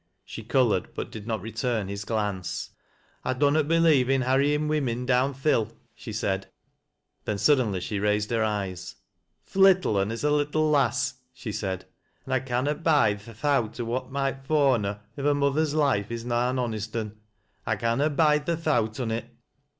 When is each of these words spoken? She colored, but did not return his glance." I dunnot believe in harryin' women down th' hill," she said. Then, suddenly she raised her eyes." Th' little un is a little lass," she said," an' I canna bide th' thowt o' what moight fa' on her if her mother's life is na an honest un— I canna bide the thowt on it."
She 0.25 0.41
colored, 0.41 0.95
but 0.95 1.11
did 1.11 1.27
not 1.27 1.43
return 1.43 1.87
his 1.87 2.05
glance." 2.05 2.71
I 3.23 3.33
dunnot 3.33 3.67
believe 3.67 4.09
in 4.09 4.21
harryin' 4.23 4.67
women 4.67 5.05
down 5.05 5.35
th' 5.35 5.43
hill," 5.43 5.77
she 5.93 6.11
said. 6.11 6.47
Then, 7.25 7.37
suddenly 7.37 7.79
she 7.81 7.99
raised 7.99 8.31
her 8.31 8.43
eyes." 8.43 8.95
Th' 9.45 9.57
little 9.57 9.97
un 9.97 10.09
is 10.11 10.23
a 10.23 10.31
little 10.31 10.71
lass," 10.71 11.19
she 11.31 11.51
said," 11.51 11.85
an' 12.25 12.33
I 12.33 12.39
canna 12.39 12.73
bide 12.73 13.19
th' 13.19 13.37
thowt 13.37 13.79
o' 13.79 13.83
what 13.85 14.09
moight 14.11 14.43
fa' 14.43 14.69
on 14.71 14.85
her 14.85 15.01
if 15.15 15.23
her 15.23 15.35
mother's 15.35 15.75
life 15.75 16.09
is 16.09 16.25
na 16.25 16.49
an 16.49 16.57
honest 16.57 16.95
un— 16.97 17.15
I 17.67 17.75
canna 17.75 18.09
bide 18.09 18.47
the 18.47 18.57
thowt 18.57 18.99
on 18.99 19.11
it." 19.11 19.25